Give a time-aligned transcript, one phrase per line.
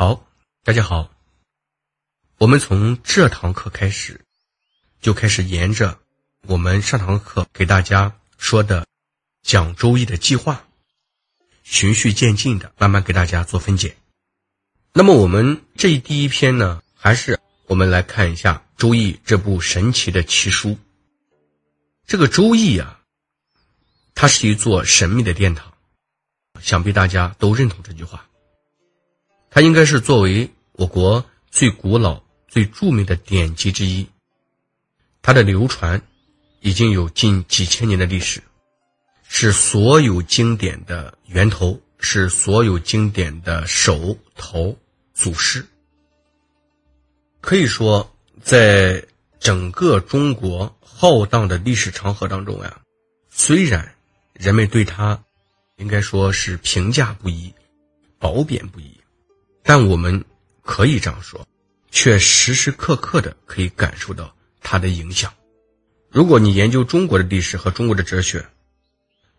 [0.00, 0.26] 好，
[0.64, 1.10] 大家好。
[2.38, 4.24] 我们从这堂课开始，
[5.02, 6.00] 就开始沿着
[6.46, 8.86] 我们上堂课给大家说的
[9.42, 10.66] 讲《周易》的计划，
[11.64, 13.94] 循序渐进的慢慢给大家做分解。
[14.94, 20.78] 那么我们这第一篇呢，还是我们来看一下《周易》这部神奇的奇书。
[22.06, 23.02] 这个《周易》啊，
[24.14, 25.74] 它是一座神秘的殿堂，
[26.62, 28.29] 想必大家都认同这句话。
[29.50, 34.08] 它应该是作为我国最古老、最著名的典籍之一。
[35.20, 36.00] 它的流传
[36.60, 38.42] 已经有近几千年的历史，
[39.28, 44.74] 是所有经典的源头，是所有经典的首头
[45.12, 45.66] 祖师。
[47.40, 48.10] 可以说，
[48.42, 49.04] 在
[49.38, 50.74] 整个中国。
[51.02, 52.78] 浩荡的历史长河当中呀，
[53.30, 53.90] 虽然
[54.34, 55.18] 人们对他
[55.76, 57.50] 应该说是评价不一、
[58.18, 58.99] 褒贬不一，
[59.62, 60.24] 但我们
[60.62, 61.46] 可以这样说，
[61.90, 65.32] 却时时刻刻的可以感受到它的影响。
[66.10, 68.46] 如果你研究中国的历史和中国的哲学，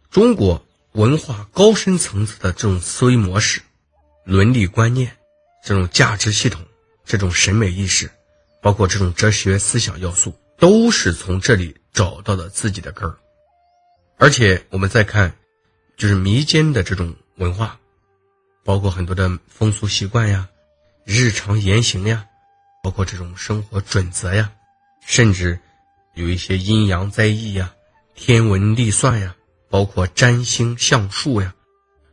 [0.09, 3.61] 中国文化高深层次的这种思维模式、
[4.25, 5.17] 伦理观念、
[5.63, 6.61] 这种价值系统、
[7.05, 8.09] 这种审美意识，
[8.61, 10.33] 包括这种哲学思想要素。
[10.57, 13.17] 都是从这里找到了自己的根儿，
[14.17, 15.35] 而且我们再看，
[15.97, 17.79] 就是民间的这种文化，
[18.63, 20.47] 包括很多的风俗习惯呀、
[21.03, 22.25] 日常言行呀，
[22.83, 24.51] 包括这种生活准则呀，
[25.05, 25.59] 甚至
[26.13, 27.73] 有一些阴阳灾异呀、
[28.15, 29.35] 天文历算呀，
[29.69, 31.53] 包括占星相术呀、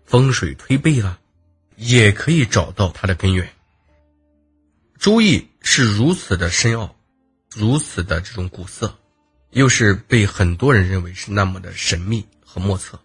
[0.05, 1.19] 风水推背啦，
[1.77, 3.49] 也可以找到它的根源。
[4.99, 6.95] 周易是如此的深奥。
[7.57, 8.95] 如此的这种古色，
[9.51, 13.01] 又是被很多人认为是那么的神秘和莫测，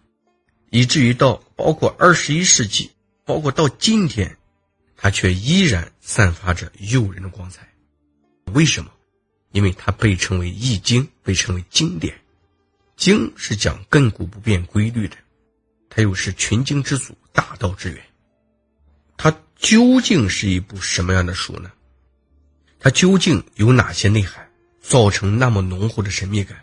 [0.70, 2.90] 以至于到包括二十一世纪，
[3.24, 4.36] 包括到今天，
[4.96, 7.66] 它却依然散发着诱人的光彩。
[8.52, 8.90] 为什么？
[9.52, 12.14] 因为它被称为《易经》，被称为经典。
[12.96, 15.16] 经是讲亘古不变规律的，
[15.88, 18.00] 它又是群经之祖、大道之源。
[19.16, 21.72] 它究竟是一部什么样的书呢？
[22.78, 24.48] 它究竟有哪些内涵，
[24.80, 26.62] 造成那么浓厚的神秘感？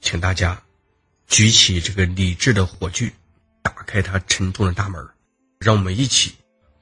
[0.00, 0.62] 请大家
[1.26, 3.10] 举起这个理智的火炬，
[3.62, 5.04] 打开它沉重的大门，
[5.58, 6.34] 让我们一起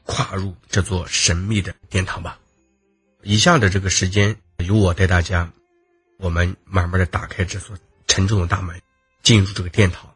[0.05, 2.39] 跨入这座神秘的殿堂吧。
[3.23, 5.51] 以下的这个时间，由我带大家，
[6.19, 7.77] 我们慢慢的打开这座
[8.07, 8.81] 沉重的大门，
[9.23, 10.13] 进入这个殿堂，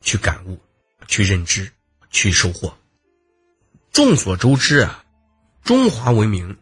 [0.00, 0.58] 去感悟，
[1.06, 1.70] 去认知，
[2.10, 2.76] 去收获。
[3.92, 5.04] 众所周知啊，
[5.64, 6.56] 中华文明。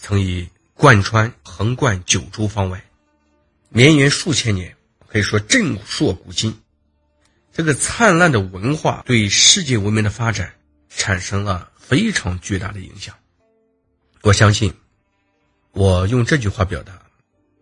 [0.00, 2.80] 曾以贯穿横贯九州方外，
[3.68, 4.76] 绵延数千年，
[5.08, 6.56] 可以说震烁古今。
[7.52, 10.54] 这个灿烂的文化对世界文明的发展
[10.88, 13.14] 产生了非常巨大的影响。
[14.22, 14.72] 我相信，
[15.72, 17.00] 我用这句话表达，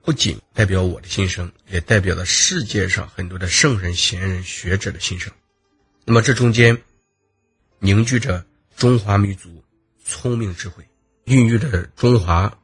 [0.02, 5.32] 不仅代表我的心声，也代表了世界上很多的圣人、贤人、学者的心声。
[6.04, 6.80] 那么，这中间
[7.78, 8.44] 凝聚着
[8.76, 9.62] 中华民族
[10.04, 10.86] 聪明智慧。
[11.24, 12.56] 孕育着中华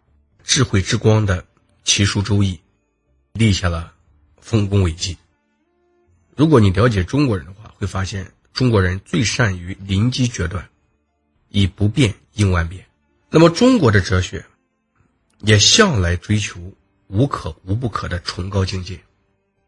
[0.44, 1.44] 智慧之光的
[1.82, 2.54] 奇书《周易》，
[3.32, 3.92] 立下了
[4.40, 5.18] 丰功伟绩。
[6.36, 10.68] 如果你了解中国人的话，会发现中国人最善于临机决断，
[11.48, 12.84] 以不变应万变。
[13.30, 14.44] 那么，中国的哲学
[15.40, 16.60] 也向来追求
[17.08, 19.00] 无可无不可的崇高境界。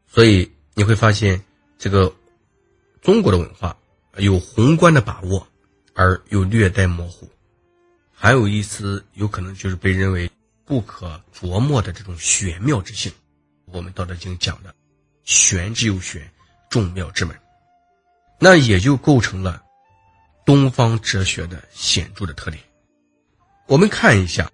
[0.07, 1.43] 所以你会发现，
[1.79, 2.15] 这个
[3.01, 3.77] 中国的文化
[4.19, 5.49] 有宏观的把握，
[5.95, 7.29] 而又略带模糊。
[8.13, 10.31] 还有一丝有可能就是被认为
[10.65, 13.13] 不可琢磨的这种玄妙之性，
[13.65, 14.75] 我们《道德经》讲的
[15.25, 16.31] “玄之又玄，
[16.71, 17.37] 众妙之门”，
[18.45, 19.65] 那也就构成了
[20.45, 22.63] 东方哲学的显著的特点。
[23.67, 24.53] 我们看一下，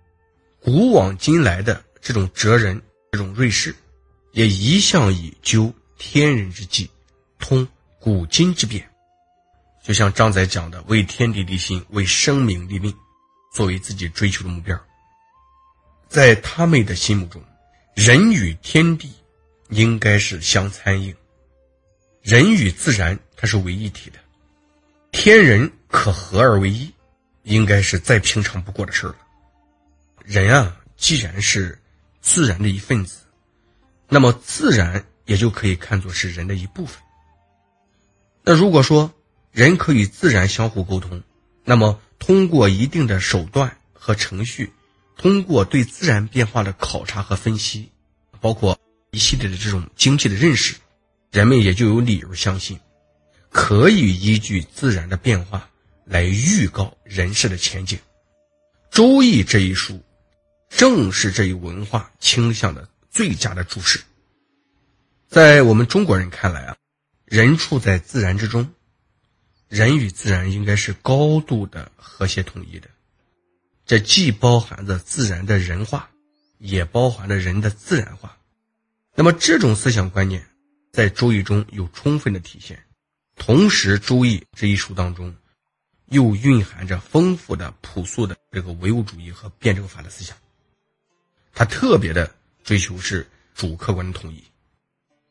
[0.60, 2.80] 古往今来的这种哲人、
[3.10, 3.74] 这种瑞士，
[4.30, 6.88] 也一向以究天人之际，
[7.40, 7.66] 通
[7.98, 8.88] 古今之变，
[9.82, 12.96] 就像张载讲的“为天地立心，为生民立命”。
[13.52, 14.80] 作为自己追求的目标，
[16.08, 17.42] 在他们的心目中，
[17.96, 19.12] 人与天地
[19.70, 21.12] 应该是相参应，
[22.22, 24.18] 人与自然它是为一体的，
[25.12, 26.92] 天人可合而为一，
[27.42, 29.16] 应该是再平常不过的事了。
[30.24, 31.78] 人啊，既然是
[32.20, 33.20] 自然的一份子，
[34.08, 37.00] 那么自然也就可以看作是人的一部分。
[38.42, 39.12] 那如果说
[39.52, 41.22] 人可以自然相互沟通，
[41.64, 42.00] 那么。
[42.22, 44.70] 通过一定的手段和程序，
[45.16, 47.90] 通过对自然变化的考察和分析，
[48.42, 48.78] 包括
[49.10, 50.76] 一系列的这种经济的认识，
[51.30, 52.78] 人们也就有理由相信，
[53.50, 55.70] 可以依据自然的变化
[56.04, 57.96] 来预告人世的前景。
[58.90, 60.02] 周易》这一书，
[60.68, 64.00] 正是这一文化倾向的最佳的注释。
[65.28, 66.76] 在我们中国人看来啊，
[67.24, 68.68] 人处在自然之中，
[69.68, 72.88] 人与自然应该是高度的和谐统一的。
[73.86, 76.10] 这既包含着自然的人化，
[76.58, 78.36] 也包含着人的自然化。
[79.14, 80.44] 那么这种思想观念，
[80.92, 82.82] 在《周易》中有充分的体现。
[83.36, 85.34] 同时，《周易》这一书当中，
[86.06, 90.36] 又蕴含着丰富的朴素的这个唯物主义和辩证法的思想。
[91.54, 94.42] 他特别的追求是主客观的统一，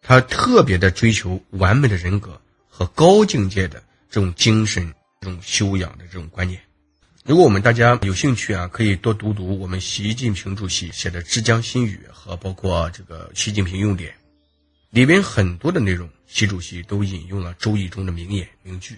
[0.01, 6.59] 他特别的追求完美的人格和高境界的这种精神、这种修养的这种观念。
[7.25, 14.15] 如果我们大家有兴趣啊，可以多读读我们习近平主席写的《之江新语》和包括这个习近平用典，
[14.91, 18.95] 里边很多的内容，习主席都引用了《周易》中的名言名句。《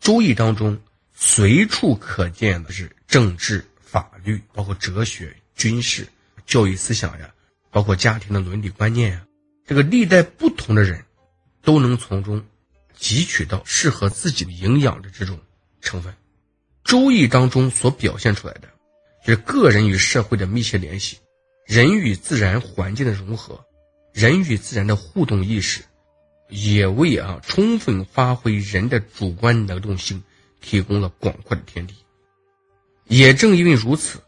[0.00, 0.80] 周易》当中
[1.14, 6.08] 随处可见的是政治、法律，包括哲学、军事、
[6.46, 7.30] 教育思想呀，
[7.70, 9.26] 包括家庭的伦理观念呀，
[9.66, 11.04] 这个历代不同的人，
[11.62, 12.42] 都能从中
[12.98, 15.38] 汲取到适合自己的营养的这种
[15.82, 16.14] 成分。
[16.82, 18.68] 周易当中所表现出来的，
[19.24, 21.18] 就是个人与社会的密切联系，
[21.66, 23.62] 人与自然环境的融合，
[24.12, 25.82] 人与自然的互动意识，
[26.48, 30.22] 也为啊充分发挥人的主观能动性
[30.60, 31.94] 提供了广阔的天地。
[33.06, 34.22] 也正因为如此，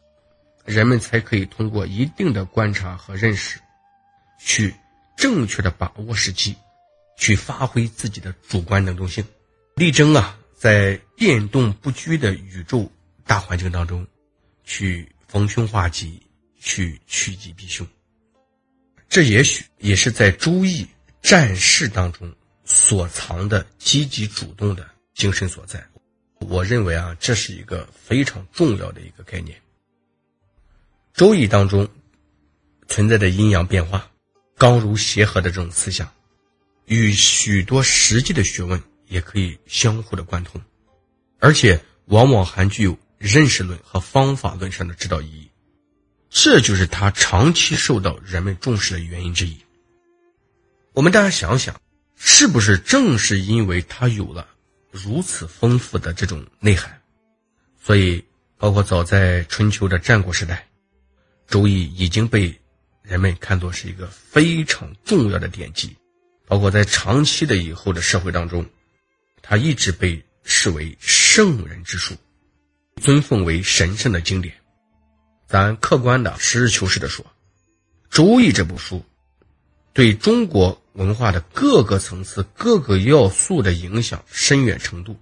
[0.65, 3.59] 人们才可以通过一定的观察和认识，
[4.41, 4.75] 去
[5.17, 6.57] 正确的把握时机，
[7.19, 9.25] 去发挥自己的主观能动性，
[9.77, 10.39] 力争啊。
[10.57, 12.91] 在变动不居的宇宙
[13.27, 14.07] 大环境当中，
[14.65, 16.23] 去逢凶化吉，
[16.59, 17.87] 去趋吉避凶。
[19.15, 20.83] 这也许也是在《周易》
[21.23, 22.35] 战事当中
[22.65, 24.85] 所藏的积极主动的
[25.15, 25.87] 精神所在。
[26.41, 29.57] 我认为啊，这是一个非常重要的一个概念。
[31.15, 31.89] 《周易》当中
[32.89, 34.11] 存在的阴阳变化、
[34.59, 36.13] 刚柔协和的这种思想，
[36.87, 38.83] 与许多实际的学问。
[39.07, 40.61] 也可以相互的贯通，
[41.39, 45.51] 而且往往还具有认识论和方法论上的指导意义，
[46.37, 49.57] 这就是它长期受到人们重视的原因之一。
[50.93, 51.81] 我们大家想想，
[52.17, 54.49] 是不是正是因为它有了
[54.91, 57.01] 如此丰富的这种内涵，
[57.81, 58.23] 所以
[58.59, 60.67] 包括早在春秋的战国时代，
[61.53, 62.53] 《周易》已经被
[63.03, 65.97] 人们看作是一个非常重要的典籍，
[66.49, 68.67] 包括在长期的以后的社会当中。
[69.41, 72.17] 它一直被视为圣人之书，
[73.01, 74.53] 尊奉为神圣的经典。
[75.47, 77.25] 咱客观的实事求是的说，
[78.11, 79.05] 《周易》这部书
[79.93, 85.17] 对中国文化的各个层次、各个要素的影响深远程度，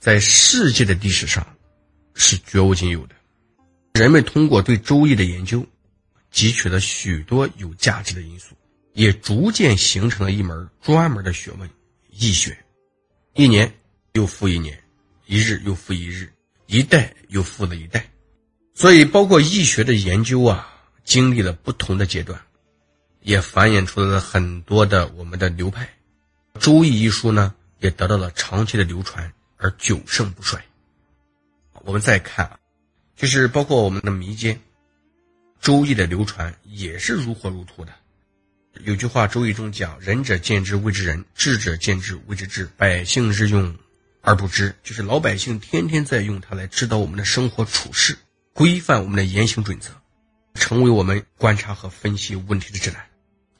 [0.00, 1.46] 在世界的历史上
[2.14, 3.14] 是绝无仅有的。
[3.94, 5.64] 人们通过对《周易》的研究，
[6.32, 8.56] 汲取了许多有价值的因素，
[8.94, 11.70] 也逐渐形成了一门专门的学问——
[12.10, 12.56] 易学。
[13.34, 13.72] 一年
[14.14, 14.82] 又复一年，
[15.26, 16.30] 一日又复一日，
[16.66, 18.06] 一代又复了一代，
[18.74, 20.68] 所以包括易学的研究啊，
[21.04, 22.40] 经历了不同的阶段，
[23.20, 25.88] 也繁衍出了很多的我们的流派。
[26.60, 30.64] 《周易》一书呢，也得到了长期的流传而久盛不衰。
[31.84, 32.58] 我们再看啊，
[33.16, 34.56] 就是包括我们的民间，
[35.60, 37.92] 《周易》的流传也是如火如荼的。
[38.84, 42.70] 有句话，《周易》中讲：“仁者见之谓之仁，智者见之谓之智。
[42.78, 43.76] 百姓日用
[44.22, 48.16] 而不知，就是老百姓天天在用它来指导我们的生活处事，
[48.54, 49.90] 规范我们的言行准则，
[50.54, 53.04] 成为我们观察和分析问题的指南。”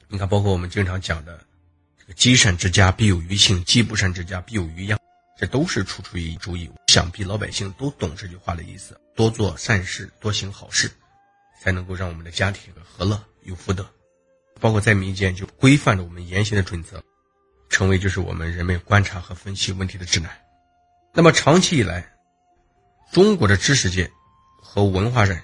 [0.07, 1.43] 你看，包括我们经常讲的
[1.99, 4.99] “这个积善之家必有余庆，积不善之家必有余殃”，
[5.35, 6.67] 这都是出处于《周易》。
[6.87, 10.91] 想必老百姓都懂这句话的意思：多做善事，多行好事，
[11.59, 13.89] 才能够让我们的家庭和乐有福德。
[14.59, 17.03] 包括在民间，就规范着我们言行的准则，
[17.69, 20.29] 成为就是我们人们观察和分析问题的指南。
[21.11, 22.13] 那么长期以来，
[23.11, 24.09] 中国的知识界
[24.73, 25.39] 和文化人，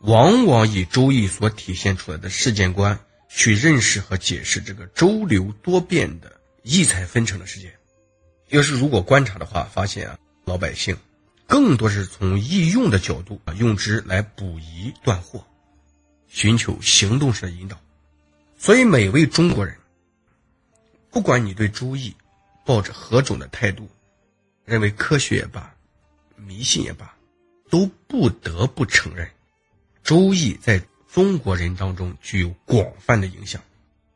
[0.00, 2.98] 往往以《周易》所体现出来的世界观
[3.30, 7.74] 去认识和解释这个周流多变的异彩纷呈的世界。
[8.50, 10.94] 要是如果观察的话，发现啊，老百姓
[11.46, 15.42] 更多是从易用的角度啊，用之来补遗断惑，
[16.28, 17.80] 寻求行动式的引导。
[18.58, 19.74] 所以，每位中国人，
[21.10, 22.10] 不管你对《周易》
[22.66, 23.88] 抱着何种的态度，
[24.66, 25.74] 认为科学也罢，
[26.36, 27.10] 迷信也罢，
[27.74, 29.26] 都不得不承认，
[30.04, 30.80] 《周易》在
[31.12, 33.60] 中国人当中具有广泛的影响。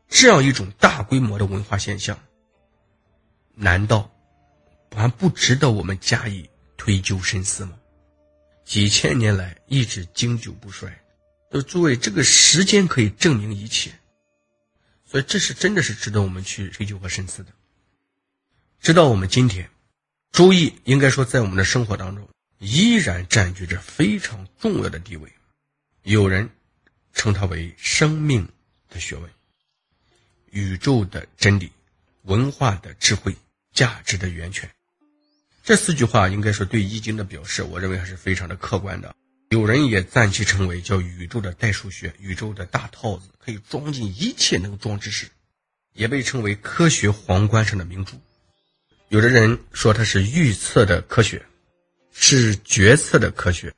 [0.09, 2.17] 这样一种大规模的文化现象，
[3.57, 4.09] 难道
[4.95, 7.73] 还不值得我们加以推究深思吗？
[8.65, 10.97] 几千年来一直经久不衰。
[11.51, 13.91] 就诸位，这个时间可以证明一切，
[15.05, 17.51] 所以这是真的是值得我们去追究和深思的。
[18.79, 19.67] 直到我们今天，
[20.31, 25.33] 《周易》应该说在我们的生活当中依然占据着非常重要的地位。
[26.03, 26.51] 有人
[27.13, 28.49] 称它为生命
[28.89, 29.31] 的学问、
[30.51, 31.71] 宇宙的真理、
[32.23, 33.35] 文化的智慧、
[33.73, 34.71] 价值的源泉。
[35.63, 39.15] 这四句话应该说对《易经》的表示，我认为还是非常的客观的。
[39.51, 45.29] 有人也暂其称为叫宇宙的代数学，宇宙的大套子，可以装进一切能装之事，
[45.95, 48.21] 也被称为科学皇冠上的明珠。
[49.09, 51.45] 有的人说它是预测的科学，
[52.21, 53.73] 是决策的科学，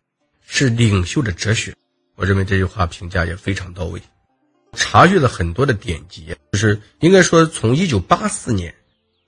[0.46, 1.74] 是领袖的哲学。
[2.16, 4.00] 我认为这句话评价也非常到位。
[4.72, 8.74] 查阅了很多的典籍，就是应该说从一九八四年，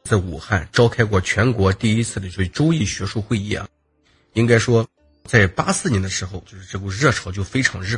[0.04, 3.68] 在武汉召开过全国第一次的就周易学术会议啊，
[4.32, 4.86] 应该说。
[5.24, 7.96] 在八四年的时候，就是这股热潮就非常热。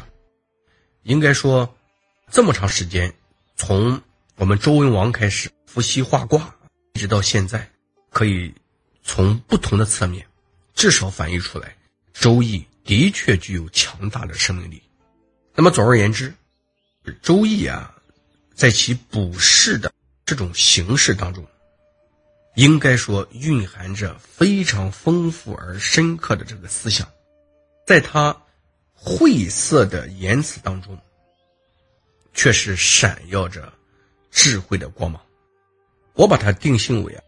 [1.04, 1.74] 应该说，
[2.30, 3.10] 这么长时间，
[3.56, 3.98] 从
[4.36, 6.54] 我们周文王开始伏羲画卦，
[6.92, 7.66] 一直到现在，
[8.10, 8.52] 可以
[9.02, 10.26] 从不同的侧面，
[10.74, 11.68] 至少反映出来，
[12.12, 14.82] 《周易》的确具有强大的生命力。
[15.54, 16.32] 那么总而言之，
[17.22, 17.94] 《周易》啊，
[18.54, 19.92] 在其卜筮的
[20.24, 21.46] 这种形式当中。
[22.56, 27.04] 应该说蕴含着非常丰富而深刻的这个思想，
[27.84, 28.36] 在他
[28.92, 30.96] 晦涩的言辞当中，
[32.32, 33.72] 却是闪耀着
[34.30, 35.20] 智慧的光芒。
[36.12, 37.23] 我把它定性为啊，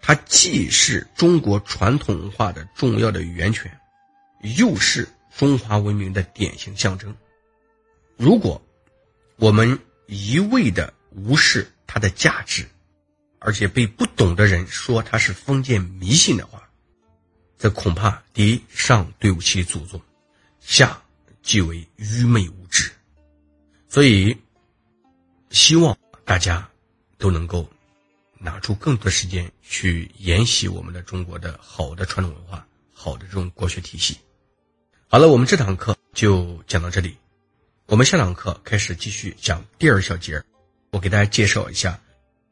[0.00, 3.70] 它既是中国传统文化的重要的源泉，
[4.56, 7.14] 又是中华文明的典型象征。
[8.16, 8.60] 如果
[9.36, 12.66] 我们一味的无视它的价值，
[13.38, 16.68] 而且被不懂的人说它是封建迷信的话，
[17.58, 20.00] 这恐怕第一上对不起祖宗，
[20.60, 21.00] 下
[21.42, 22.90] 即为愚昧无知。
[23.88, 24.36] 所以，
[25.50, 26.68] 希望大家
[27.16, 27.68] 都能够
[28.42, 34.16] 拿出更多时间去研习我们的中国的好的传统文化，好的这种国学体系。
[35.08, 37.16] 好了，我们这堂课就讲到这里，
[37.86, 40.42] 我们下堂课开始继续讲第二小节，
[40.90, 42.00] 我给大家介绍一下。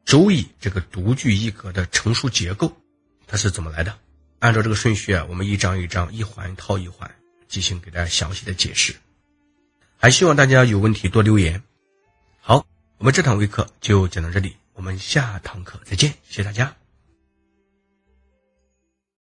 [0.05, 2.73] 周易这个独具一格的成书结构，
[3.27, 3.99] 它是怎么来的？
[4.39, 7.11] 按照这个顺序啊，我们一章一章、一环套一环
[7.49, 8.95] 进行给大家详细的解释。
[9.97, 11.63] 还希望大家有问题多留言。
[12.41, 12.67] 好，
[12.99, 16.78] 我们这堂微课就讲到这里，我们下堂课再见，谢谢大家。